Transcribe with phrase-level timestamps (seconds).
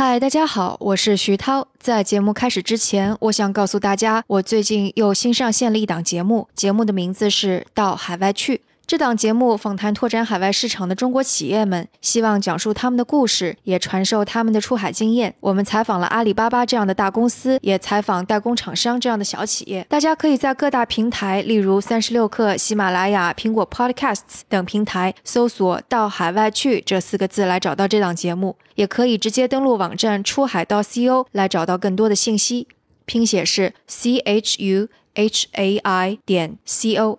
[0.00, 1.66] 嗨，大家好，我是徐涛。
[1.80, 8.54] 在节目开始之前，我想告诉大家，我最近又新上线了一档节目，节目的名字是《到海外去》。
[8.88, 15.34] 这档节目访谈拓展海外市场的中国企业们，希望讲述他们的故事，也传授他们的出海经验。
[15.40, 19.84] 我们采访了阿里巴巴这样的大公司，也采访代工厂商这样的小企业。
[19.90, 32.66] 大家可以在各大平台，例如三十六氪、喜马拉雅、苹果 Podcasts 等平台搜索“到海外去”这四个字来找到这档节目，也可以直接登录网站出海到 co 来找到更多的信息。
[33.04, 37.18] 拼写是 c h u h a i 点 c o。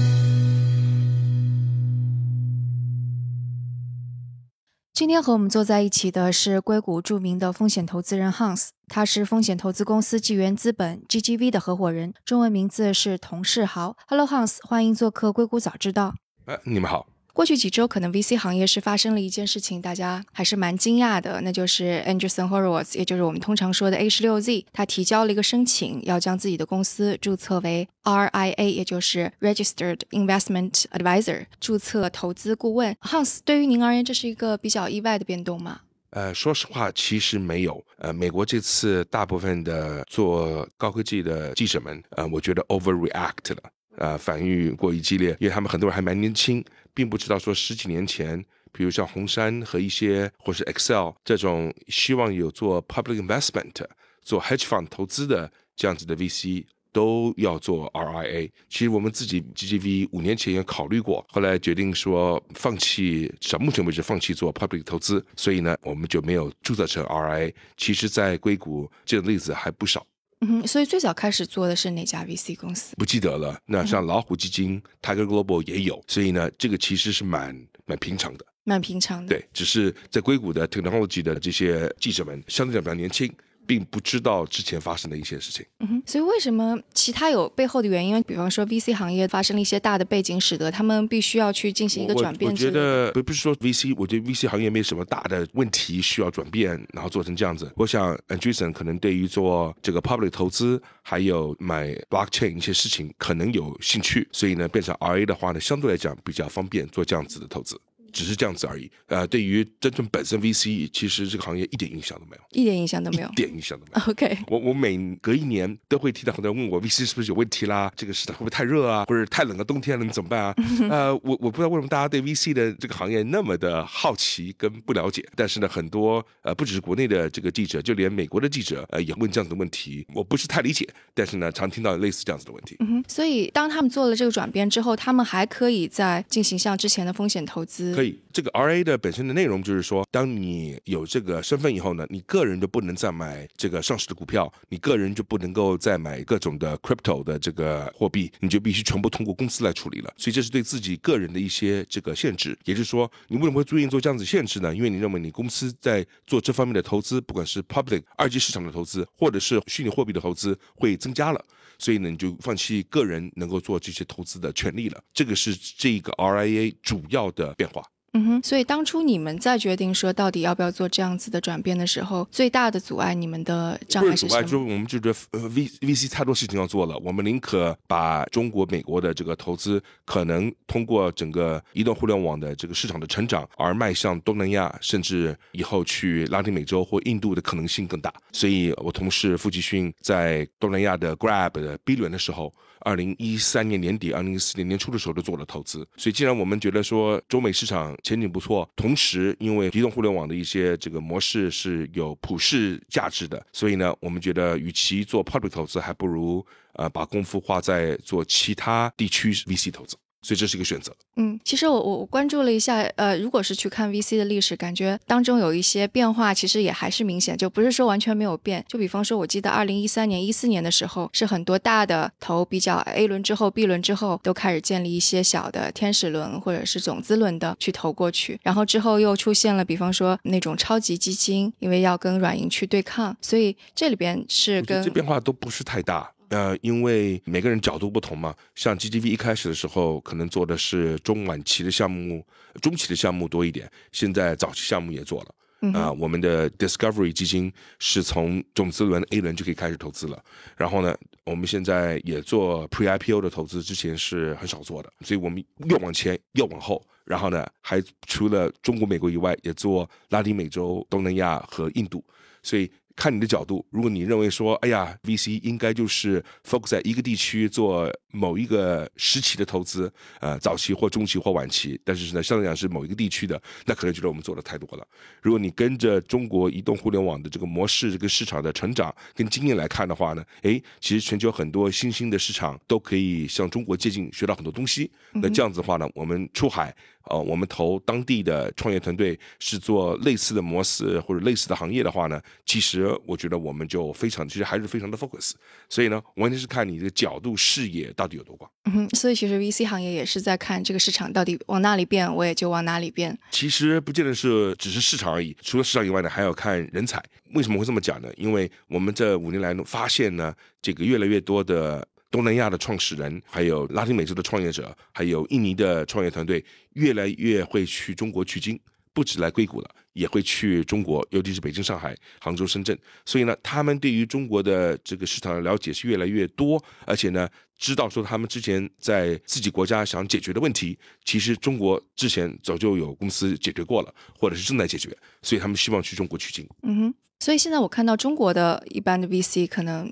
[4.93, 13.95] 今天和我们坐在一起的是硅谷著名的风险投资人 Hans，他是风险投资公司纪元资本 GGV 的合伙人，中文名字是童世豪。
[14.07, 16.13] Hello Hans，欢迎做客硅谷早知道。
[16.45, 17.07] 哎，你们好。
[17.33, 32.95] 过去几周，可能 VC 行业是发生了一件事情，大家还是蛮惊讶的，那就是 Anderson Horowitz，也就是我们通常说的 A 十六 Z，他提交了一个申请，要将自己的公司注册为 RIA，也就是 Registered Investment Advisor，注册投资顾问。
[33.01, 35.81] Hans，对于您而言，这是一个比较意外的变动吗？
[36.09, 37.81] 呃，说实话，其实没有。
[37.97, 46.61] 呃，美国这次大部分的做高科技的记者们，呃，我觉得 overreact 了，呃，反应过于激烈，因为他们很多人还蛮年轻。
[46.93, 53.85] 并不知道说十几年前，比如像红杉和一些或是 Excel 这种希望有做 public investment、
[54.21, 58.51] 做 hedge fund 投资的这样子的 VC 都要做 RIA。
[58.69, 67.53] 其实我们自己 GGV 五年前也考虑过，后来决定说放弃，至少目前为止放弃做 public 投资，所以呢，我们就没有注册成 RIA。
[67.77, 70.05] 其实，在硅谷这个例子还不少。
[70.41, 72.95] 嗯，所以最早开始做的是哪家 VC 公司？
[72.97, 73.59] 不记得了。
[73.65, 79.27] 那像老虎基金、Tiger Global 也有，所以呢，这个其实是蛮蛮平常的，蛮平常的。
[79.27, 83.31] 对，只是在硅谷的 technology 的这些记者们相对来讲比较年轻。
[83.65, 88.21] 并不知道之前发生的一些事情，嗯哼，所以为什么其他有背后的原因？
[88.23, 92.51] 比方说 VC 行业发生了一些大的背景，使得他们必须要去进行一个转变。
[92.51, 97.71] 我觉得不不是说 VC，我觉得 VC 行业没什么大的问题需要转变，然后做成这样子。
[97.75, 107.79] 我想 Andreessen 可能对于做这个 public 投资，还有买 blockchain 一些事情可能有兴趣，所以呢，变成 RA 的话呢，相对来讲比较方便做这样子的投资。
[108.11, 108.89] 只是这样子而已。
[109.07, 114.11] 呃，对于真正本身 VC，其实这个行业一点影响都没有，一点影响都没有，一点影响都没有。
[114.11, 117.91] OK， 我我每隔一年都会听到很多人问我 VC 是不是有问题啦？
[117.95, 119.05] 这个市场会不会太热啊？
[119.07, 120.55] 或者太冷了，冬天了你怎么办啊？
[120.89, 125.25] 呃，我我不知道为什么大家对 VC 的这个行业那么的好奇跟不了解。
[125.35, 130.05] 但是呢，很多呃不只是国内的这个记者，就连美国的记者呃也问这样子的问题。
[130.13, 132.75] 我不是太理解，但是呢，常听到类似这样子的问题。
[132.79, 137.93] 嗯哼，所以当他们做了这个转变之后，他们还可以再进行像之前的风险投资。
[138.01, 138.81] 所以，这个 RA。
[138.83, 150.11] 的本身的内容就是说，当你有这个身份以后呢，你个人就不能再买这个上市的股票，你个人就不能够再买各种的 crypto 的这个货币，你就必须全部通过公司来处理了。
[150.17, 152.57] 所以这是对自己个人的一些这个限制。
[152.65, 154.73] 也就是说，你为什么会注意做这样子限制呢？
[154.73, 161.45] 因为你认为你公司在做这方面的投资，不管是 public 二级市场的投资，或者是虚拟货币的投资，会增加了，
[161.81, 165.03] 所以呢，你就放弃个人能够做这些投资的权利了。
[165.11, 167.81] 这个是这个 RIA 主要的变化。
[168.13, 174.29] 嗯哼，所以当初你们在决定说到底要不要做这样子的转变的时候，最大的阻碍你们的障碍是什么？
[174.29, 188.13] 阻碍就我们就觉得呃 V V C 太多事情要做了，我们宁可把中国、美国的这个投资可能通过整个移动互联网的这个市场的成长而迈向东南亚，甚至以后去拉丁美洲或印度的可能性更大。
[188.33, 192.53] 所以我同事傅继勋在东南亚的 Grab 的 B 轮的时候。
[192.83, 209.95] 二零一三年年底、二零一四年年初的时候都做了投资，所以既然我们觉得说中美市场前景不错，同时因为移动互联网的一些这个模式是有普世价值的，所以呢，我们觉得与其做 public 投资，还不如呃把功夫花在做其他地区 VC 投资。
[210.21, 210.95] 所以这是一个选择。
[211.15, 218.63] 嗯，其实我我我关注了一下，呃，如果是去看 VC 的历史，感觉当中有一些变化，其实也还是明显，就不是说完全没有变。
[218.67, 228.39] 就比方说，我记得二零一三年、一四年的时候，是很多大的投比较 A 轮之后、B 轮之后，都开始建立一些小的天使轮或者是种子轮的去投过去。
[228.43, 236.11] 然后之后又出现了，比方说那种超级基金，因为要跟软银去对抗，所以这里边是跟这变化都不是太大。
[236.31, 242.25] 呃，因为每个人角度不同嘛，像 GGV 一开始的时候可能做的是中晚期的项目、
[242.61, 245.35] 中期的项目多一点，现在早期项目也做了。
[245.73, 250.23] 啊，我们的 Discovery 基金是从种子轮 A 轮就可以开始投资了。
[250.55, 256.81] 然后呢，我们现在也做 Pre IPO 的投资，之前是很少做的，所以我们越往前越往后。
[257.03, 262.01] 然后呢，还除了中国、美国以外，也做拉丁美洲、东南亚和印度，
[262.41, 262.71] 所以。
[262.95, 274.87] 看你的角度，如果你认为说，哎呀，VC 应该就是 focus 在一个地区做某一个时期的投资，呃，早期或中期或晚期，但是呢，相对来讲是某一个地区的，那可能觉得我们做的太多了。
[275.21, 284.91] 如果你跟着中国移动互联网的这个模式、这个市场的成长跟经验来看的话呢，哎，其实全球很多新兴的市场都可以向中国接近，学到很多东西。
[285.13, 286.75] 那这样子的话呢，我们出海。
[287.09, 295.31] 呃，我们投当地的创业团队是做类似的模式或者类似的行业的话呢，其实我觉得我们就非常，其实还是非常的 focus。
[295.69, 298.49] 所以呢，完全是看你这个角度视野到底有多广。
[298.65, 303.17] 嗯，所以其实 VC 行业也是在看这个市场到底往哪里变，我也就往哪里变。
[303.31, 307.01] 其实不见得是只是市场而已，除了市场以外呢，还要看人才。
[307.33, 308.09] 为什么会这么讲呢？
[308.17, 311.87] 因为我们这五年来发现呢，这个越来越多的。
[312.11, 316.43] 东南亚的创始人，还有拉丁美洲的创业者，还有印尼的创业团队，
[316.73, 318.59] 越来越会去中国取经，
[318.93, 322.77] 不止来硅谷了，也会去中国，尤其是北京、上海、杭州、深圳。
[323.05, 327.25] 所以呢，他们对于中国的这个市场的了解是越来越多，而且呢，
[327.57, 334.89] 知道说他们之前在自己国家想解决的问题，其实中国之前早就有公司解决过了，或者是正在解决，
[335.21, 336.45] 所以他们希望去中国取经。
[336.63, 339.89] 嗯哼，所以现在我看到中国的一般的 VC 可能。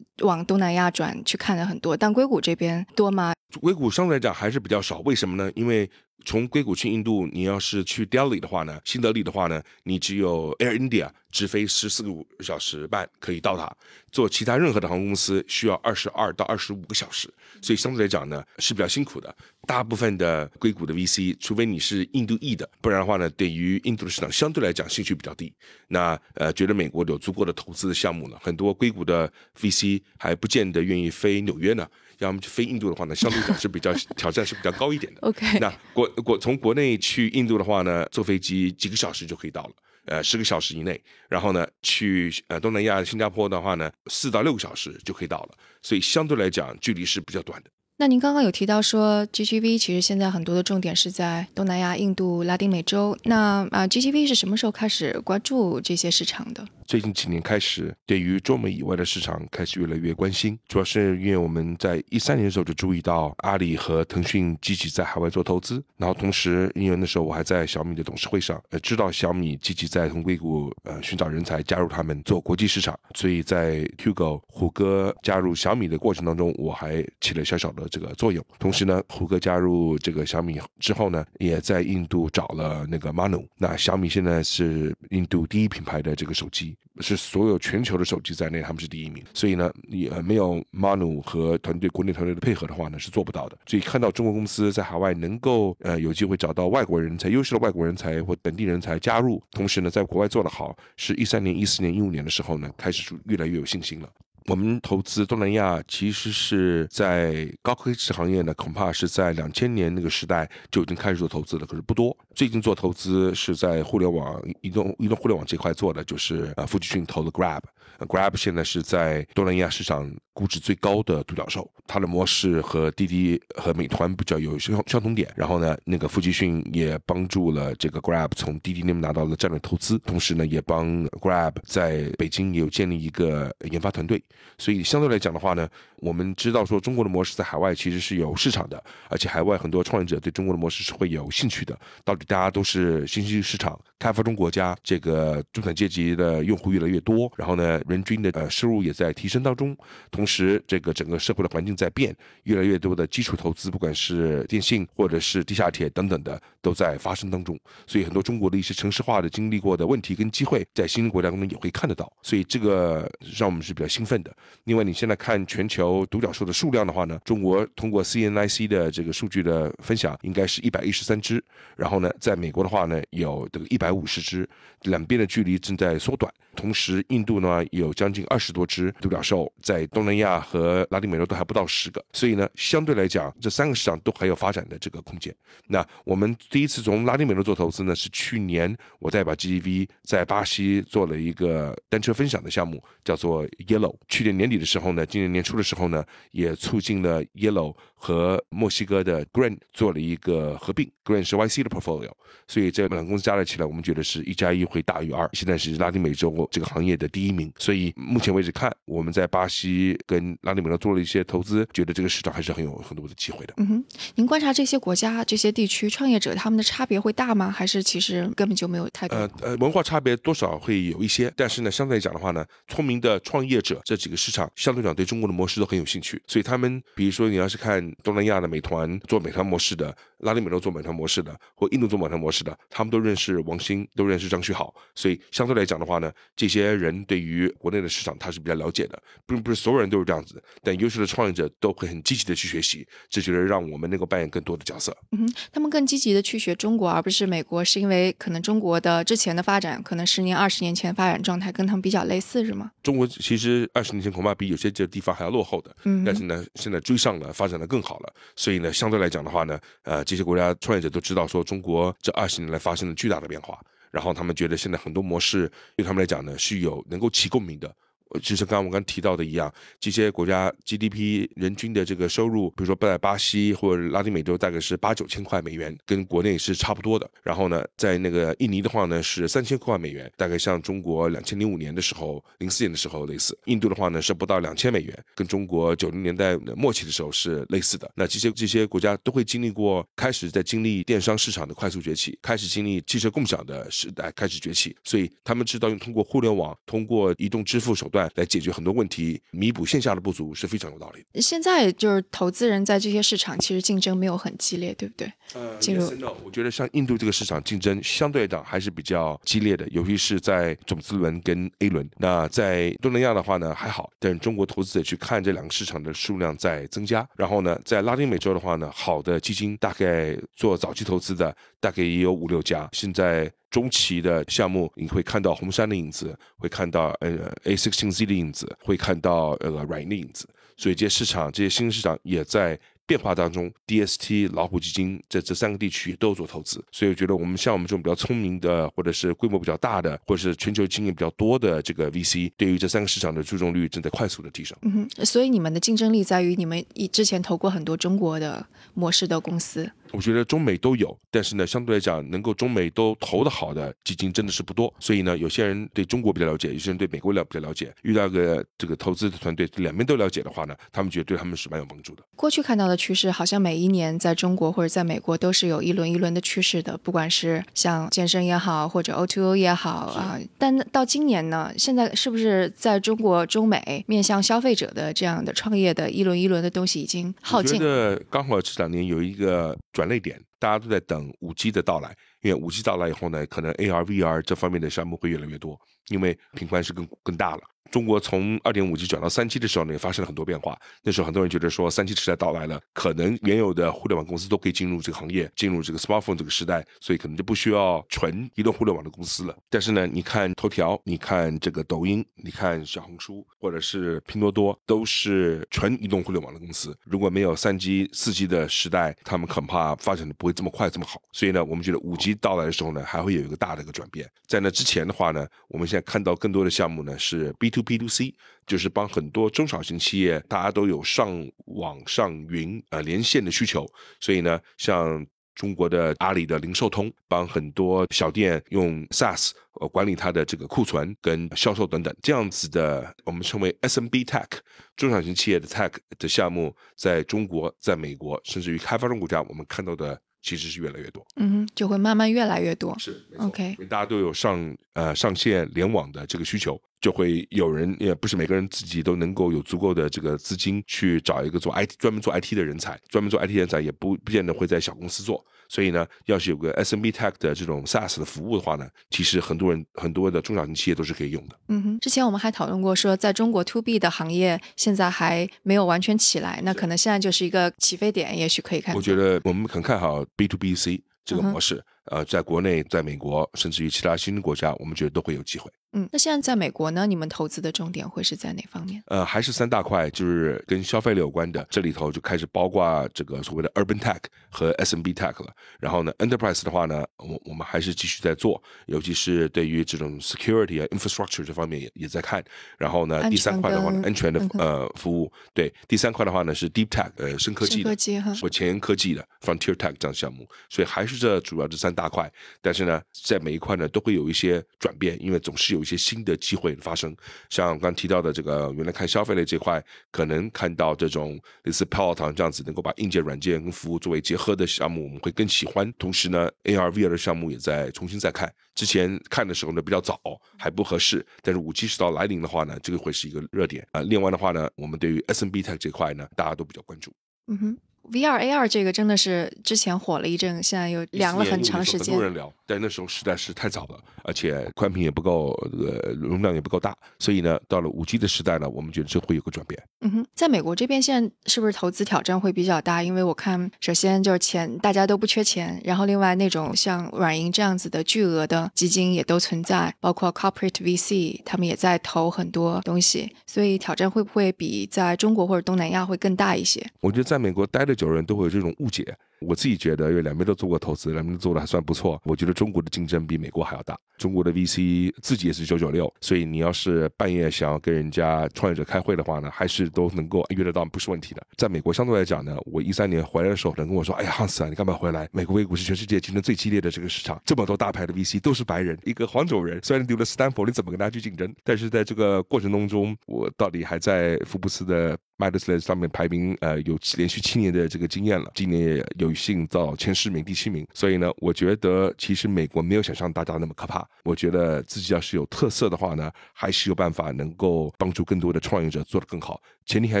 [0.20, 3.32] 往东南亚转去看了很多，但硅谷这边多吗？
[3.60, 5.50] 硅谷相对来讲还是比较少，为什么呢？
[5.54, 5.88] 因为
[6.24, 13.74] 从硅谷去印度，你要是去 Delhi 的话呢，新德里的话呢，你只有 Air India 直飞十四个五小时半可以到达，
[14.12, 17.32] 做其他任何的航空公司需要二十二到二十五个小时，
[17.62, 19.34] 所以相对来讲呢是比较辛苦的。
[19.66, 25.52] 大部分的硅谷的 VC，除非你是印度裔的，不然的话呢，对于印度的市场相对来讲兴趣比较低。
[25.88, 31.88] 那呃，觉得美国有足够的投资的项目了，很多硅谷的 VC 还不见得愿意飞纽约呢。
[32.20, 35.20] 要么去飞印度的话呢，相对讲是比较挑战是比较高一点的。
[35.22, 39.72] OK，那国国从国内去印度的话呢，坐飞机几个小时就可以到了，
[40.06, 41.02] 呃，十个小时以内。
[41.28, 47.70] 然后呢，去呃东南亚新加坡的话呢，四到六个小时就可以到了，所以相对来讲距离是比较短的。
[48.00, 53.14] 那您刚刚有提到说，GGV 其实现在很多的重点是在东南亚、印度、拉丁美洲。
[53.24, 56.66] 那啊，GGV 是什么时候开始关注这些市场的？
[56.86, 78.42] 最近几年开始，对于中美以外的市场开始越来越关心，主要是因为我们在一三年的时候就注意到阿里和腾讯积极在海外做投资，然后同时因为那时候我还在小米的董事会上，呃，知道小米积极在从硅谷呃寻找人才加入他们做国际市场，所以在 Hugo 虎哥加入小米的过程当中，我还起了小小的这个作用。
[78.58, 86.76] 同时呢，胡哥加入这个小米之后呢，也在印度找了那个 Manu，那小米现在是印度第一品牌的这个手机。
[87.02, 89.24] 是所有全球的手机在内，他们是第一名。
[89.32, 93.56] 所以呢，你没有 Manu 和团队国内团队的配合的话呢，是做不到的。
[93.64, 104.08] 所以看到中国公司在海外能够呃有机会找到外国人才、优秀的外国人才或本地人才加入，同时呢，在国外做得好，是一三年、一四年、一五年的时候呢，开始越来越有信心了。
[104.46, 112.16] 我们投资东南亚，其实是在高科技行业呢，恐怕是在两千年那个时代就已经开始做投资了，可是不多。
[112.34, 117.60] 最近做投资是在互联网、移动、移动互联网这块做的，就是呃，富集讯投的 Grab
[118.06, 120.10] Grab 现在是在东南亚市场。
[120.32, 125.30] 估值最高的独角兽，它的模式和滴滴和美团比较有相相同点。
[125.36, 134.22] 然后呢，那个富集讯也帮助了这个 Grab 从滴滴那边拿到了战略投资，同时呢，也帮 Grab 在北京也有建立一个研发团队。
[134.56, 141.78] 所以相对来讲的话呢，我们知道说中国的模式在海外其实是有市场的，而且海外很多创业者对中国的模式是会有兴趣的。
[142.02, 149.76] 到底大家都是新兴市场、开发中国家，这个中产阶级的用户越来越多，然后呢，人均的呃收入也在提升当中，
[150.10, 150.26] 同。
[150.30, 157.58] 时，这个整个社会的环境在变，越来越多的基础投资，不管是电信或者是地下铁等等的，都在发生当中。
[157.84, 162.12] 所以，很多中国的一些城市化的经历过的问题跟机会，在新兴国家当中也会看得到。
[162.22, 164.32] 所以，这个让我们是比较兴奋的。
[164.66, 171.42] 另外，你现在看全球独角兽的数量的话呢，中国通过 CNIC 的这个数据的分享，应该是一百一十三只。
[171.74, 174.48] 然后呢，在美国的话呢，有这个一百五十只，
[174.82, 176.32] 两边的距离正在缩短。
[176.56, 185.34] 同时印度呢有有将近二十多只独角兽，在东南亚和拉丁美洲都还不到十个，所以呢，相对来讲，这三个市场都还有发展的这个空间。
[185.66, 193.96] 那我们第一次从拉丁美洲做投资呢，是去年我代表 GDV 在巴西做了一个单车分享的项目，叫做 Yellow。
[194.08, 202.10] 去年年底的时候呢，今年年初的时候呢，也促进了 Yellow 和墨西哥的 Green 做了一个合并，Green 是 YC 的 portfolio，
[202.48, 205.28] 所以这两个公司加了起来，我们觉得是一加一会大于二。
[205.32, 213.52] 现在是拉丁美洲这个行业的第一名，所以目前为止看，我们在巴西跟拉丁美洲做了一些投资，觉得这个市场还是很有很多的机会的。
[213.58, 217.50] 嗯哼，您观察这些国家、这些地区创业者他们的差别会大吗？
[217.50, 219.14] 还是其实根本就没有太多？
[219.14, 244.96] 呃呃，文化差别多少会有一些，但是呢，相对来讲的话呢，聪明的创业者这几个市场相对讲对中国的模式都很有兴趣，所以他们比如说你要是看东南亚的美团做美团模式的，拉丁美洲做美团模式的，或印度做美团模式的，他们都认识王兴，都认识张旭好，所以相对来讲的话呢，这些人对于国内的市场他是比较了解的，并不是所有人都是这样子，但优秀的创业者都会很积极的去学习，这觉得让我们能够扮演更多的角色。
[245.12, 252.70] 嗯哼，他们更积极的去学中国，而不是美国，是因为可能中国的之前的发展，可能十年、二十年前发展状态跟他们比较类似，是吗？
[252.82, 263.58] 中国其实二十年前恐怕比有些这地方还要落后的，嗯但是呢，现在追上了，发展的更好了，所以呢，相对来讲的话呢，呃，这些国家创业者都知道说中国这二十年来发生了巨大的变化，
[263.90, 267.74] 然后他们觉得现在很多模式对他们来讲呢是有能够起共鸣的。
[268.22, 277.08] 就像刚刚我刚提到的一样，这些国家 GDP 人均的这个收入，比如说在巴西或者拉丁美洲大概是八九千块美元，跟国内是差不多的。
[277.22, 283.38] 然后呢，在那个印尼的话呢是三千块美元，大概像中国两千零五年的时候、零四年的时候类似。
[283.46, 287.90] 印度的话呢是不到两千美元，跟中国九零年代末期的时候是类似的。
[287.94, 301.20] 那这些这些国家都会经历过，开始在经历电商市场的快速崛起，开始经历汽车共享的时代开始崛起，所以他们知道用通过互联网、通过移动支付手段来解决很多问题，弥补线下的不足是非常有道理的。
[301.20, 305.12] 现在就是投资人在这些市场其实竞争没有很激烈，对不对？
[305.34, 311.88] 呃进入 yes and no 我觉得像印度这个市场竞争相对来讲还是比较激烈的，尤其是在种子轮跟 A 轮。
[311.98, 317.08] 那在东南亚的话呢还好，但中国投资者去看这两个市场的数量在增加。
[317.16, 322.68] 然后呢，在拉丁美洲的话呢，好的基金大概做早期投资的大概也有五六家。
[322.72, 330.28] 现在中期的项目，你会看到红杉的影子，会看到呃 A 6 6 Z 的影子，会看到呃软银的影子。
[330.56, 344.58] 所以这些市场，这些新市场也在变化当中，DST、老虎基金在这三个地区都有做投资，所以我觉得我们像我们这种比较聪明的，或者是规模比较大的，或者是全球经验比较多的这个 VC，对于这三个市场的注重率正在快速的提升。
[344.62, 349.70] 嗯哼，所以你们的竞争力在于你们以之前投过很多中国的模式的公司。
[349.92, 354.72] 我觉得中美都有，但是呢，相对来讲，能够中美都投的好的基金真的是不多。
[354.78, 357.72] 所以呢，有些人对中国比较了解，有些人对美国了比较了解。
[357.82, 362.02] 遇到个这个投资的团队两边都了解的话呢，他们觉得对他们是蛮有帮助的。
[362.16, 370.18] 过去看到的趋势，好像每一年在中国或者在美国都是有一轮一轮的趋势的，不管是像健身也好，或者 O2O 也好啊。
[370.38, 377.60] 但到今年呢，现在是不是在中国、中美面向消费者的这样的创业的一轮一轮的东西已经耗我觉尽？
[377.60, 385.58] 得刚好这两年有一个转类点，大家都在等五 G 的到来，因为五 G 到来以后呢，可能 AR、VR 这方面的项目会越来越多，
[385.88, 387.40] 因为频宽是更更大了。
[387.70, 390.58] 中国从二点五 G 转到三 G 的时候呢，也发生了很多变化。
[390.82, 399.36] 那时候很多人觉得说，三 G 时代到来了，可能原有的互联网公司都可以进入这个行业，进入这个 smartphone 这个时代，所以可能就不需要纯移动互联网的公司了。
[399.48, 406.76] 但是呢，你看头条，你看这个抖音，你看小红书，或者是拼多多，都是纯移动互联网的公司。
[406.84, 411.00] 如果没有三 G、四 G 的时代，他们恐怕发展的不会这么快、这么好。
[411.12, 414.10] 所以呢，我们觉得五 G 到来的时候呢，还会有一个大的一个转变。
[414.26, 418.14] 在那之前的话呢，我们现在看到更多的项目呢是 B to B to C，
[418.46, 423.66] 就是帮很多中小型企业，大家都有上网、上云呃连线的需求，
[424.00, 434.28] 所以呢，像中国的阿里的零售通，帮很多小店用 SaaS 呃管理它的这个库存跟销售等等，这样子的我们称为 SMB Tech
[434.76, 441.04] 中小型企业的 Tech 的项目，在中国、在美国，甚至于开发中国家，我们看到的其实是越来越多。
[441.16, 442.76] 嗯哼，就会慢慢越来越多。
[442.78, 461.36] 是 OK 因为大家都有上呃上线联网的这个需求，就会有人也不是每个人自己都能够有足够的这个资金去找一个做 IT 专门做 IT 的人才，专门做 IT 人才也不不见得会在小公司做，所以呢，要是有个 SMB Tech 的这种 SaaS 的服务的话呢，其实很多人很多的中小型企业都是可以用的。
[461.48, 468.76] 嗯哼，之前我们还讨论过说，在中国 to B 的行业现在还没有完全起来，那可能现在就是一个起飞点，也许可以看。
[468.76, 475.50] 我觉得我们很看好 B to B C 这个模式，呃，在国内、在美国，甚至于其他新兴国家，我们觉得都会有机会。
[475.72, 478.82] 嗯，那现在在美国呢，你们投资的重点会是在哪方面？
[478.86, 485.32] 呃，还是三大块，就是跟消费类有关的，这里头就开始包括这个所谓的 Urban Tech 和 SMB Tech 了。
[485.60, 492.24] 然后呢，Enterprise 的话呢，我我们还是继续在做，尤其是对于这种 Security 啊、Infrastructure 这方面也也在看。
[492.58, 495.12] 然后呢，第三块的话呢，安全的呃服务。
[495.32, 497.76] 对，第三块的话呢是 Deep Tech，呃，深科技的，
[498.20, 500.28] 或前沿科技的 Frontier Tech 这样项目。
[500.48, 502.12] 所以还是这主要这三大块，
[502.42, 505.59] 但是呢，在每一块呢都会有一些转变，因为总是有。
[505.60, 506.96] 有一些新的机会发生，
[507.28, 515.70] 像刚提到的这个，原来看消费类这块，可能看到这种类似 Peloton 这样子，能够把硬件、软件跟服务作为结合的项目，我们会更喜欢。
[515.78, 518.32] 同时呢，AR、VR 的项目也在重新再看。
[518.54, 520.00] 之前看的时候呢比较早，
[520.38, 521.04] 还不合适。
[521.20, 523.82] 但是五 G 时代来临的话呢，这个会是一个热点啊。
[523.82, 526.90] 另外的话呢，我们对于 SMB Tech 这块呢，大家都比较关注。
[527.26, 527.58] 嗯哼。
[527.90, 531.94] VR AR 这个真的是之前火了一阵，现在又凉了很长时间。
[531.94, 539.60] 很多人聊，但那时候实在是太早了，而且宽屏也不够，呃，容量也不够大，所以呢，到了五 G 的时代呢，我们觉得这会有个转变。
[539.80, 542.82] 嗯哼，在美国这边现在是不是投资挑战会比较大？
[542.82, 556.64] 因为我看，首先就是钱，大家都不缺钱，然后另外那种像软银这样子的巨额的基金也都存在，包括 Corporate VC，他们也在投很多东西，所以挑战会不会比在中国或者东南亚会更大一些？
[556.80, 558.96] 我觉得在美国待的久的人都会有这种误解。
[559.20, 562.00] 我自己觉得，因为两边都做过投资，两边都做的还算不错。
[562.04, 563.78] 我觉得中国的竞争比美国还要大。
[563.98, 571.22] 中国的 VC 自己也是九九六，所以你要是半夜想要跟人家创业者开会的话呢，还是都能够约得到，不是问题的。
[571.36, 575.06] 在美国相对来讲呢，我一三年回来的时候，人跟我说：“哎呀，汉斯啊，你干嘛回来？
[575.12, 581.30] 美国 A 股是全世界竞争最激烈的这个市场，这么多大牌的 VC 都是白人，一个黄种人，虽然丢了斯坦福，你怎么跟他去竞争？
[581.44, 590.64] 但是在这个过程当中，我到底还在福布斯的。” m a d s l e 上面排名，呃，有连续七年的这个经验了，今年也有女性到前十名、第七名。
[590.72, 593.86] 所以呢，我觉得其实美国没有想象大家那么可怕。
[594.04, 599.42] 我觉得自己要是有特色的话呢，还是有办法能够帮助更多的创业者做得更好。
[599.66, 600.00] 前提还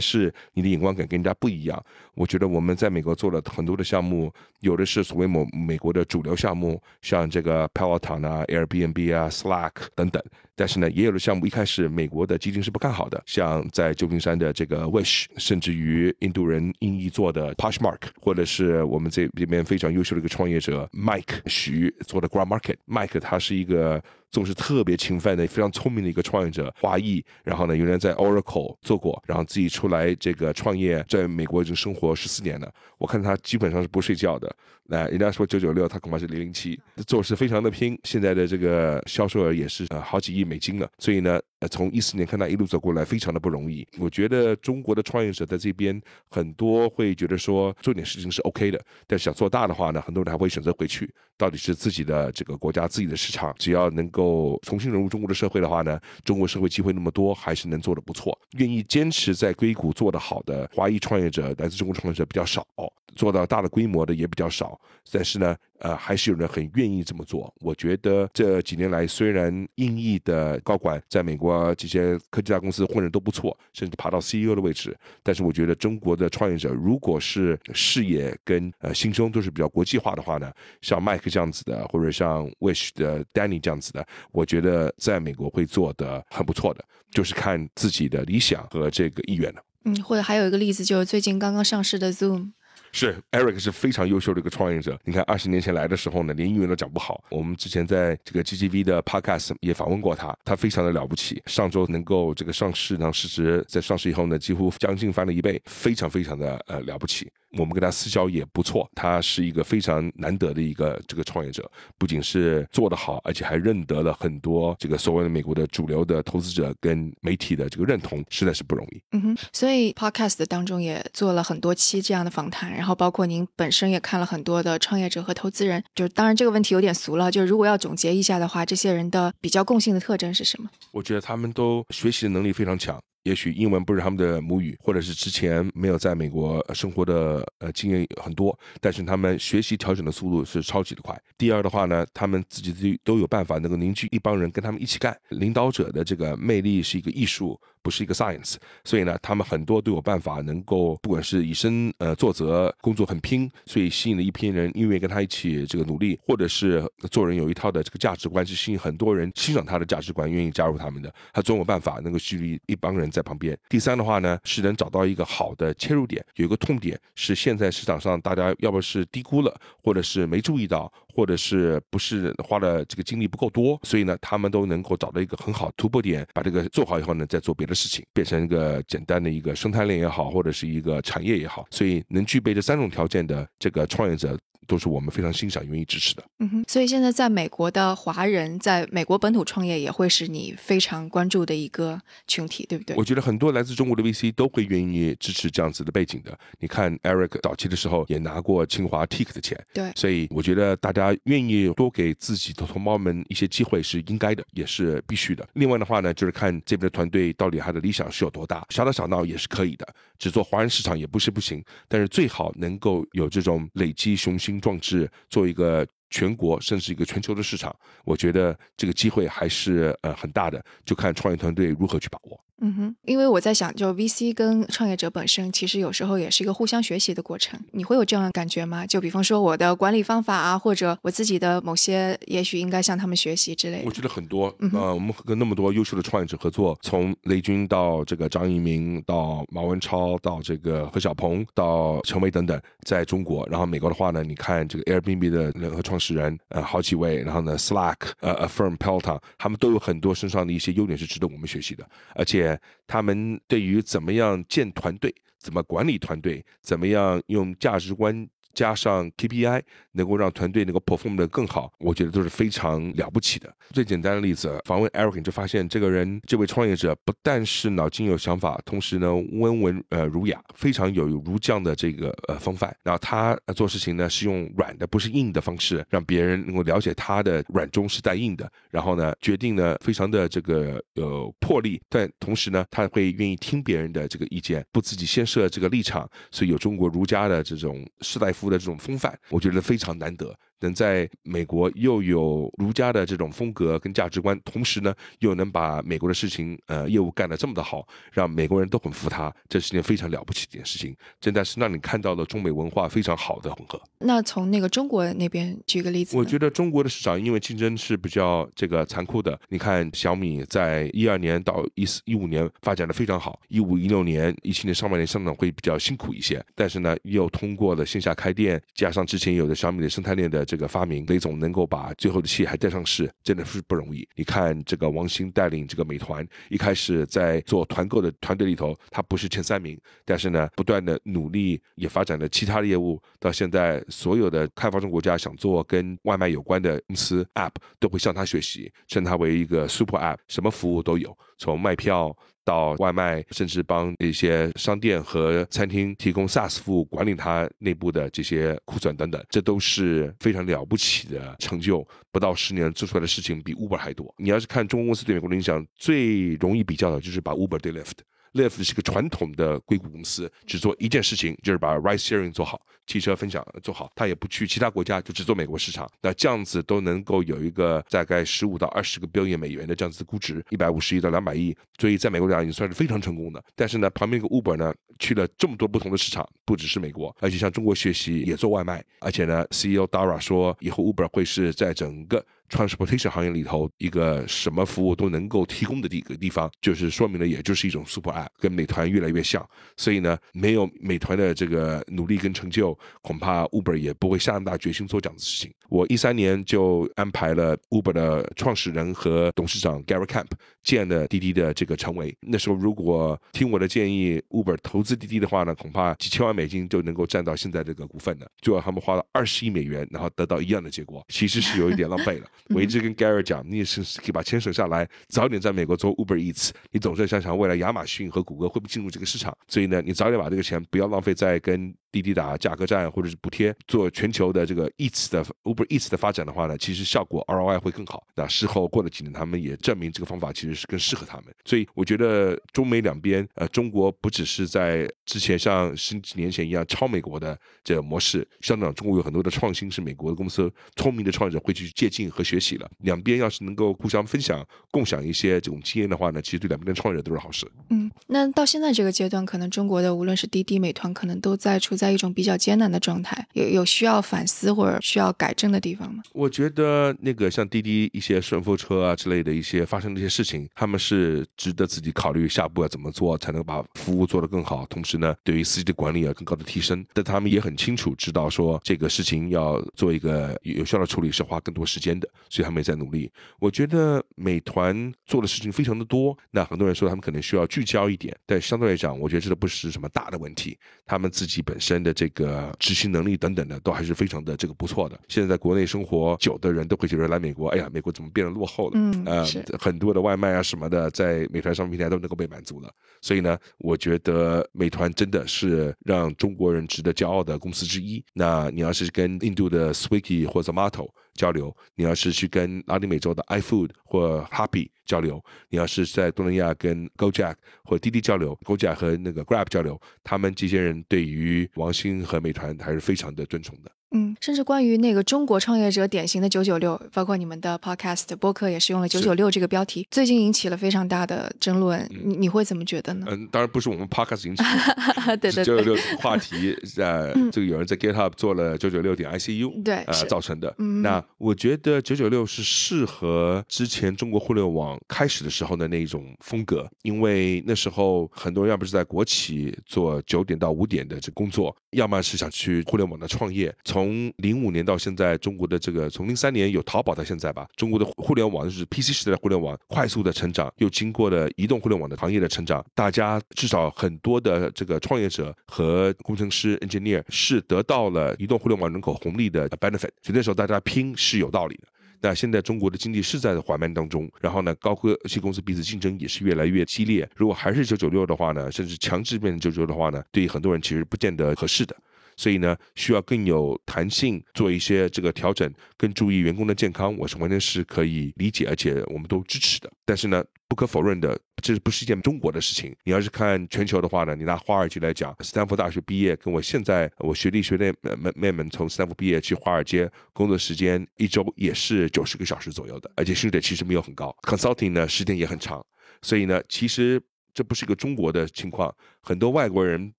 [0.00, 1.82] 是你的眼光感跟人家不一样。
[2.14, 10.22] 我觉得我们在美国做了很多的项目，有的是所谓某美国的主流项目，像这个 Peloton 啊、Airbnb 啊、Slack 等等。
[10.54, 22.74] 但是呢，也有的项目一开始美国的基金是不看好的，像在旧金山的这个 Wish，甚至于印度人印裔做的 Poshmark，或者是我我们这里面非常优秀的一个创业者 Mike 徐做的 Ground Market。
[22.88, 24.02] Mike 他是一个。
[24.30, 27.24] 总是特别勤奋的、非常聪明的一个创业者，华裔。
[27.44, 32.72] 然后呢，原来在 Oracle 做过，然后自己出来这个创业，在美国已经生活十四年了。
[32.98, 34.54] 我看他基本上是不睡觉的。
[34.90, 37.98] 那人家说九九六，他恐怕是零零七，做事非常的拼。
[38.04, 40.88] 现在的这个销售额也是呃好几亿美金了。
[40.98, 43.86] 所以呢，呃，从一四年看他一路走过来，非常的不容易。
[43.98, 51.12] 我觉得中国的创业者在这边很多会觉得说做点事情是 OK 的，但是想做大的话呢，很多人还会选择回去。
[51.36, 58.36] 到底是自己的这个国家、自己的市场，只要能够够重新融入中国的社会的话呢，中国社会机会那么多，还是能做的不错。
[58.58, 62.66] 愿意坚持在硅谷做得好的华裔创业者，来自中国创业者比较少。
[63.14, 67.52] 做到大的规模的也比较少，但是呢，呃，还是有人很愿意这么做。
[67.60, 89.62] 我觉得这几年来，虽然英裔的高管在美国这些科技大公司混的都不错，甚至爬到 CEO 的位置，但是我觉得中国的创业者，如果是视野跟呃心胸都是比较国际化的话呢，像麦克这样子的，或者像 Wish 的 Danny 这样子的，我觉得在美国会做的很不错的，就是看自己的理想和这个意愿了。
[89.84, 92.52] 嗯，或者还有一个例子，就是最近刚刚上市的 Zoom。
[92.92, 94.98] 是 Eric 是非常优秀的一个创业者。
[95.04, 97.22] 你看，二十年前来的时候呢，连英文都讲不好。
[97.30, 101.42] 我们之前在这个 GGV 的 Podcast 也访问过他，他非常的了不起。
[101.46, 107.30] 上周能够这个上市，然后市值在上市以后呢，几乎将近翻了一倍，非常非常的呃了不起。
[107.56, 119.02] 我们跟他私交也不错，他是一个非常难得的一个这个创业者，不仅是做得好，而且还认得了很多这个所谓的美国的主流的投资者跟媒体的这个认同，实在是不容易。
[119.12, 130.68] 嗯哼，所以 Podcast 当中也做了很多期这样的访谈，然后包括您本身也看了很多的创业者和投资人，就是当然这个问题有点俗了，就是如果要总结一下的话，这些人的比较共性的特征是什么？
[130.92, 133.00] 我觉得他们都学习的能力非常强。
[133.28, 141.14] 也许英文不是他们的母语，或者是之前没有在美国生活的呃经验很多，但是他们学习调整的速度是超级的快。
[141.36, 145.14] 第二的话呢，他们自己都有办法能够凝聚一帮人跟他们一起干。
[145.28, 147.60] 领导者的这个魅力是一个艺术。
[147.88, 161.10] 不是一个 science，所以呢，他们很多都有办法能够，不管是以身呃作则，工作很拼，所以吸引了一批人，因为跟他一起这个努力，或者是做人有一套的这个价值观，是吸引很多人欣赏他的价值观，愿意加入他们的。
[161.32, 163.58] 他总有办法能够吸引一帮人在旁边。
[163.70, 181.64] 第三的话呢，是能找到一个好的切入点，有一个痛点是现在市场上大家要不是低估了，或者是没注意到，或者是不是花的这个精力不够多，所以呢，他们都能够找到一个很好突破点，把这个做好以后呢，再做别的事情，变成一个简单的一个生态链也好，或者是一个产业也好。
[181.70, 184.36] 所以能具备这三种条件的这个创业者。
[184.68, 186.22] 都是我们非常欣赏、愿意支持的。
[186.38, 192.94] 嗯哼，所以现在在美国的华人在美国本土创业也会是你非常关注的一个群体，对不对？
[192.96, 196.38] 我觉得很多来自中国的 VC 都会愿意支持这样子的背景的。
[196.60, 205.48] 你看，Eric 早期的时候也拿过清华 TIC 的钱，对，所以我觉得大家愿意多给自己的同胞们一些机会是应该的，也是必须的。
[205.54, 209.86] 另外的话呢，就是看这边的团队到底他的理想是有多大，小打小闹也是可以的，
[210.18, 215.10] 只做华人市场也不是不行，但是最好能够有这种累积雄心壮志。
[215.28, 222.40] 做一个全国甚至一个全球的市场，我觉得这个机会还是呃很大的，就看创业团队如何去把握。
[222.60, 227.58] 嗯哼，因为我在想，就 VC 跟创业者本身，其实有时候也是一个互相学习的过程。
[227.70, 228.84] 你会有这样的感觉吗？
[228.84, 233.84] 就比方说我的管理方法啊，或者我自己的某些，也许应该向他们学习之类的。
[233.86, 252.47] 我觉得很多，呃，我们跟那么多优秀的创业者合作，从雷军到这个张一鸣，到马文超，到这个何小鹏，到陈伟等等，在中国，然后美国的话呢，你看这个 Airbnb 的联合创始人，呃，好几位，然后呢，Slack，呃，Affirm、Peloton，他们都有很多身上的一些优点是值得我们学习的，而且。
[252.86, 258.28] 他们对于怎么样建团队、怎么管理团队、怎么样用价值观。
[258.54, 263.52] 加上 KPI 能够让团队能够 perform 的更好，我觉得都是非常了不起的。
[263.70, 272.74] 最简单的例子，访问 Eric 就发现，这个人这位创业者不但是脑筋有想法，同时呢温文呃儒雅，非常有儒将的这个呃风范。
[272.82, 278.50] 然后他做事情呢是用软的不是硬的方式，让别人能够了解他的软中是带硬的。
[278.70, 286.08] 然后呢决定呢非常的这个有魄力，但同时呢他会愿意听别人的这个意见，不自己先设这个立场。
[286.30, 288.37] 所以有中国儒家的这种士大夫。
[288.48, 290.34] 的这种风范，我觉得非常难得。
[290.60, 300.96] 能在美国又有儒家的这种风格跟价值观，同时呢又能把美国的事情呃业务干得这么的好，让美国人都很服他，这是件非常了不起的一件事情。
[301.20, 303.80] 真的是让你看到了中美文化非常好的混合。
[304.00, 309.38] 那从那个中国那边举个例子，我觉得中国的市场因为竞争是比较这个残酷的。
[309.48, 320.47] 你看小米在一二年到一四一五年发展的非常好，一五一六年一七年上半年上涨会比较辛苦一些，但是呢又通过了线下开店，加上之前有的小米的生态链的。
[320.48, 324.08] 这个发明，雷总能够把最后的气还带上市，真的是不容易。
[324.16, 332.98] 你看，这个王兴带领这个美团，一开始在做团购的团队里头，他不是前三名，但是呢，不断的努力，也发展了其他的业务。
[333.20, 342.16] 到现在，所有的开发中国家想做跟外卖有关的公司 App，都会向他学习，称他为一个 Super App，什么服务都有，从卖票。
[342.48, 351.86] 到外卖，甚至帮一些商店和餐厅提供 SaaS 服务，管理它内部的这些库存等等，这都是非常了不起的成就。
[352.10, 354.14] 不到十年做出来的事情比 Uber 还多。
[354.16, 357.98] 你要是看中国公司对美国的影响，最容易比较的就是把 Uber 对 Lyft。
[358.34, 363.90] Lyft 是个传统的硅谷公司，只做一件事情，就是把 ride sharing 做好，汽车分享做好。
[363.94, 365.88] 他也不去其他国家，就只做美国市场。
[366.02, 371.56] 那这样子都能够有一个大概十五到二十个 billion 美元的这样子的估值，一百五十亿到两百亿。
[371.78, 373.42] 所以在美国来讲，已经算是非常成功的。
[373.54, 378.84] 但是呢，旁边一个 Uber 呢，去了这么多不同的市场，不只是美国，而且向中国学习，也做外卖。
[379.00, 382.24] 而且呢，CEO Dara 说，以后 Uber 会是在整个。
[382.48, 389.46] Transportation 行业里头一个什么服务都能够提供的一个地方，就是说明了，也就是一种 super app，跟美团越来越像。
[389.76, 395.52] 所以呢，没有美团的这个努力跟成就，恐怕 Uber 也不会下那么大决心做这样的事情。
[395.68, 400.28] 我一三年就安排了 Uber 的创始人和董事长 Gary Camp
[400.68, 402.14] 建了滴滴的这个成为。
[402.20, 408.30] 那时候如果听我的建议，Uber 投资滴滴的话呢，恐怕几千万美金就能够占到现在这个股份的。
[408.42, 412.26] 最后他们花了二十亿美元，然后得到一样的结果，其实是有一点浪费了。
[412.50, 416.50] 我一直跟 Gary 讲，你也是可以把钱省下来，早点在美国做 Uber Eats。
[416.70, 421.74] 你总是想想未来亚马逊和谷歌会不会进入这个市场，所以呢，你早点把这个钱不要浪费在跟。
[421.90, 428.06] 滴滴打价格战或者是补贴做全球的这个 Eats 的 Uber Eats 的发展的话呢，其实效果 ROI 会更好。
[428.14, 431.26] 那事后过了几年，他们也证明这个方法其实是更适合他们。
[431.44, 442.68] 所以我觉得中美两边，呃，中国不只是在之前像十几年前一样抄美国的这个模式，相反，中国有很多的创新是美国的公司聪明的创业者会去借鉴和学习了。
[442.80, 447.46] 两边要是能够互相分享、共享一些这种经验的话呢，其实对两边的创业者都是好事。
[447.70, 456.02] 嗯，那到现在这个阶段，可能中国的无论是滴滴、美团，可能都在处在一种比较艰难的状态，有有需要反思或者需要改正的地方吗？
[456.12, 466.84] 我觉得那个像滴滴一些顺风车啊之类的一些发生的一些事情，他们是值得自己考虑下步要怎么做才能把服务做得更好，同时呢，对于司机的管理要更高的提升。
[466.92, 473.10] 但他们也很清楚知道说这个事情要做一个有效的处理是花更多时间的，所以他们也在努力。
[473.38, 480.58] 我觉得美团做的事情非常的多，那很多人说他们可能需要聚焦一点，但相对来讲，我觉得这都不是什么大的问题。
[480.86, 484.98] 他们自己本身的这个执行能力等等的都还是非常的这个不错的。
[485.08, 488.72] 现在在国内生活久的人都会觉得来美国，哎呀，美国怎么变得落后了？
[488.74, 489.26] 嗯，呃，
[489.58, 492.70] 很多的外卖啊什么的，在美团商品平台都能够被满足了。
[493.00, 498.04] 所以呢，我觉得美团真的是让中国人值得骄傲的公司之一。
[498.14, 513.70] 那你要是跟印度的 Swiggy 或者 Zomato 交流，你要是去跟拉丁美洲的 iFood 或 Happy 交流，你要是在东南亚跟 Gojek 或滴滴交流，Gojek 和那个 Grab 交流，他们这些人对于王兴和美团还是非常的尊崇的。
[513.90, 521.88] 嗯，甚至关于那个中国创业者典型的九九六，包括你们的 podcast 播客也是用了九九六这个标题，最近引起了非常大的争论。
[522.04, 523.06] 你你会怎么觉得呢？
[523.10, 530.54] 嗯，当然不是我们 podcast 引起的， 对对九九六话题，呃， 这个有人在 GitHub 做了九九六点 ICU，对，呃造成的。
[530.82, 543.54] 那我觉得九九六是适合之前中国互联网开始的时候的那一种风格，因为那时候很多人要不是在国企做九点到五点的这工作，要么是想去互联网的创业。
[543.64, 561.68] 从零五年到现在，中国的这个从零三年有淘宝到现在吧，中国的互联网就是 PC 时代的互联网快速的成长，又经过了移动互联网的行业的成长，大家至少很多的这个创业者和工程师 engineer 是得到了移动互联网人口红利的 benefit，所以那时候大家拼是有道理的。
[562.00, 567.08] 那现在中国的经济是在缓慢当中，然后呢，高科技公司彼此竞争也是越来越激烈。
[567.16, 571.76] 如果还是九九六的话呢，甚至强制变成九九六的话呢，对于很多人其实不见得合适的。
[572.18, 579.70] 所以呢，需要更有弹性，做一些这个调整，更注意员工的健康，我是完全是可以理解，而且我们都支持的。
[579.84, 582.74] 但是呢，不可否认的，这不是一件中国的事情。
[582.82, 595.64] 你要是看全球的话呢，你拿华尔街来讲，斯坦福大学毕业，跟我现在我学弟学妹妹妹们从斯坦福毕业去华尔街工作时间一周也是九十个小时左右的，而且薪水其实没有很高，consulting 呢时间也很长。
[596.02, 597.00] 所以呢，其实。
[597.34, 598.74] 这不是一个中国的情况，
[599.08, 599.90] 很多外国人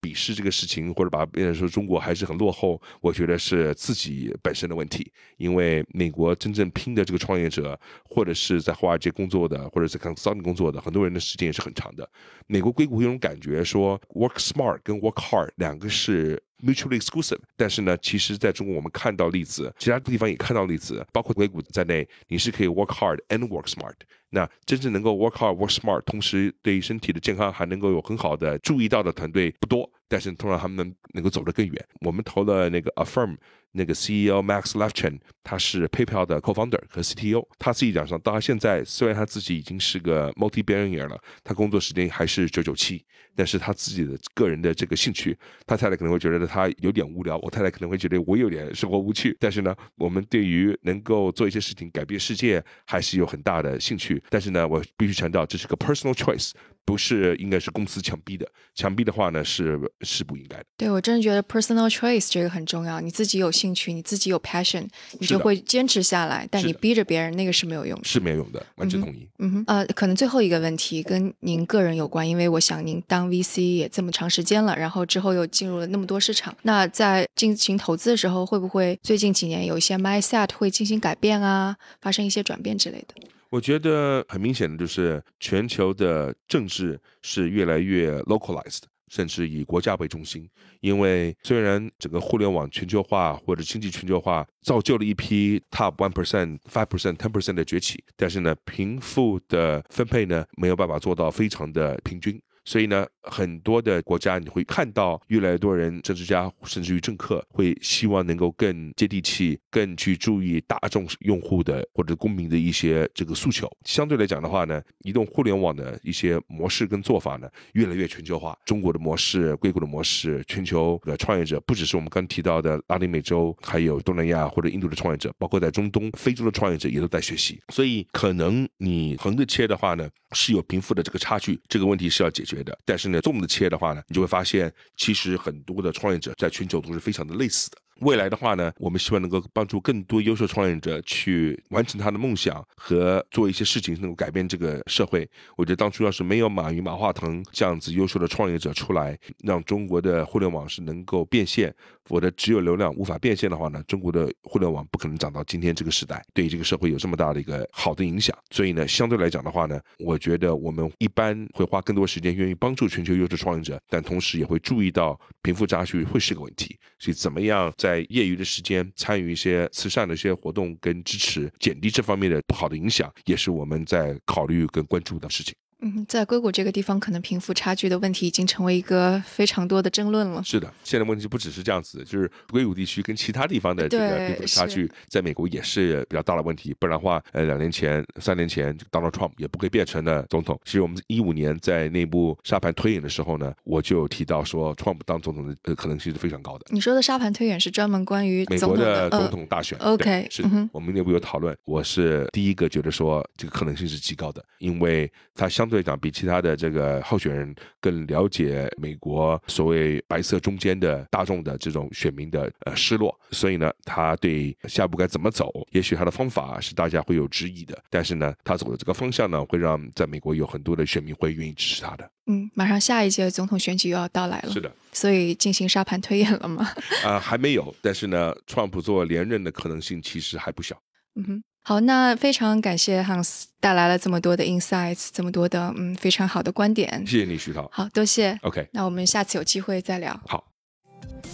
[0.00, 5.12] 鄙视这个事情，或者把别人说中国还是很落后，我觉得是自己本身的问题。
[5.36, 12.10] 因为美国真正拼的这个创业者，或者是在华尔街工作的，或者在 consulting 工作的，很多人的时间也是很长的。
[12.48, 16.42] 美国硅谷有种感觉说，work smart 跟 work hard 两个是。
[16.64, 23.92] mutually exclusive，但是呢，其实在中国我们看到例子，其他地方也看到例子，包括硅谷在内，你是可以 work hard and work smart。
[24.30, 31.88] 那真正能够 work hard work smart，同时对身体的健康还能够有很好的注意到到的团队不多，但是通常他们能够走得更远。
[32.00, 33.36] 我们投了那个 Affirm。
[33.76, 37.46] 那个 CEO Max Levchin，他是 PayPal 的 co-founder 和 CTO。
[37.58, 45.36] 他自己讲说，到他现在，虽然他自己已经是个 multi-billionaire 了，他工作时间还是九九七，但是他自己的个人的这个兴趣，
[45.66, 49.36] 他太太可能会觉得他有点无聊，我太太可能会觉得我有点生活无趣。
[49.38, 54.22] 但是呢，我们对于能够做一些事情改变世界，还是有很大的兴趣。
[54.30, 56.52] 但是呢，我必须强调，这是个 personal choice。
[56.84, 58.48] 不是，应该是公司强逼的。
[58.76, 60.64] 强逼的话呢，是是不应该的。
[60.76, 63.00] 对我真的觉得 personal choice 这个很重要。
[63.00, 64.86] 你自己有兴趣，你自己有 passion，
[65.18, 66.46] 你就会坚持下来。
[66.50, 68.04] 但你逼着别人，那个是没有用的。
[68.04, 69.28] 是没有用的，完全同意。
[69.38, 83.14] 嗯哼，呃，可能最后一个问题跟您个人有关，因为我想您当 VC 也这么长时间了，然后之后又进入了那么多市场，那在进行投资的时候，会不会最近几年有一些 mindset 会进行改变啊，发生一些转变之类的？
[83.48, 90.48] 我觉得很明显的就是全球的政治是越来越 localized，甚至以国家为中心。
[90.80, 102.40] 因为虽然整个互联网全球化或者经济全球化造就了一批 top one percent、five percent、ten percent 的崛起，但是呢，贫富的分配呢没有办法做到非常的平均。
[102.66, 113.70] 所以呢，很多的国家你会看到越来越多人，政治家甚至于政客会希望能够更接地气、更去注意大众用户的或者公民的一些这个诉求。
[113.84, 118.58] 相对来讲的话呢，移动互联网的一些模式跟做法呢，越来越全球化。
[118.66, 127.60] 中国的模式、硅谷的模式、全球的创业者，不只是我们刚提到的拉丁美洲，还有东南亚或者印度的创业者，包括在中东、非洲的创业者也都在学习。
[127.68, 132.62] 所以，可能你横着切的话呢，是有贫富的这个差距，这个问题是要解决。
[132.64, 137.78] 的，但是呢，纵的切的话呢，你就会发现，其实很多的创业者在全球都是非常的类似的。
[138.00, 145.28] 未来的话呢，我们希望能够帮助更多优秀创业者去完成他的梦想和做一些事情，能够改变这个社会。
[145.56, 158.36] 我觉得当初要是没有马云、马化腾这样子优秀的创业者出来，让中国的互联网是能够变现，否则只有流量无法变现的话呢，中国的互联网不可能长到今天这个时代，对于这个社会有这么大的一个好的影响。
[158.50, 166.76] 所以呢，相对来讲的话呢，我觉得我们一般会花更多时间愿意帮助全球优秀创业者，但同时也会注意到贫富差距会是个问题。
[166.98, 175.54] 所以怎么样在在业余的时间参与一些慈善的一些活动跟支持，减低这方面的不好的影响，也是我们在考虑跟关注的事情。
[175.86, 180.42] 嗯，在硅谷这个地方，可能贫富差距的问题已经成为一个非常多的争论了。
[180.42, 186.74] 是的，现在问题不只是这样子，就是硅谷地区跟其他地方的这个贫富差距，在美国也是比较大的问题。
[186.80, 190.60] 不然的话，呃，两年前、三年前，Donald Trump 也不会变成了总统。
[190.64, 196.66] 其实我们一五年在内部沙盘推演的时候呢，我就有提到说，Trump 当总统的呃可能性是非常高的。
[196.70, 201.56] 你说的沙盘推演是专门关于美国的总统大选？OK，是我们内部有讨论。
[201.64, 206.56] 我是第一个觉得说这个可能性是极高的，因为它相对来讲比其他的。
[206.56, 222.10] 这个候选人更了解美国所谓白色中间的大众的这种选民的呃失落，所以呢，他对下一步该怎么走，也许他的方法是大家会有质疑的，但是呢，他走的这个方向呢，会让在美国有很多的选民会愿意支持他的。
[222.26, 226.66] 嗯，马上下一届总统选举又要到来了，是的，所以进行沙盘推演了吗？
[227.04, 230.80] 啊，还没有，但是呢，川普做连任的可能性其实还不小。
[231.16, 231.42] 嗯哼。
[231.68, 237.04] 好，那非常感谢 Hans 带来了这么多的 insights，这么多的嗯非常好的观点。
[237.04, 237.68] 谢谢你，徐涛。
[237.72, 238.38] 好多谢。
[238.42, 240.16] OK，那我们下次有机会再聊。
[240.28, 240.55] 好。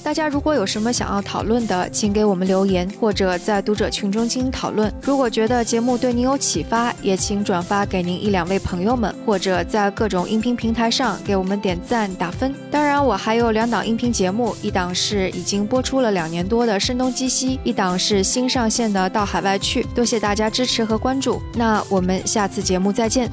[0.03, 4.93] 大家如果有什么想要讨论的，请给我们留言，或者在读者群中进行讨论。
[5.01, 12.53] 如果觉得节目对您有启发，也请转发给您一两位朋友们，或者在各种音频平台上给我们点赞打分。
[12.71, 19.83] 当然，我还有两档音频节目，一档是已经播出了两年多的《声东击西》，一档是新上线的《到海外去》。
[19.95, 23.31] 多谢大家支持和关注，那我们下次节目再见。